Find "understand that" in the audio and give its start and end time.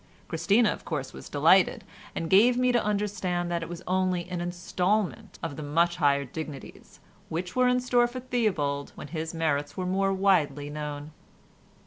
2.83-3.61